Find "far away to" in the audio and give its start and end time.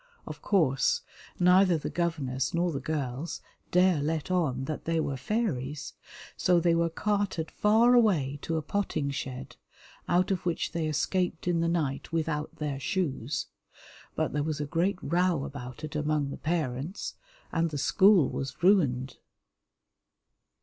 7.51-8.57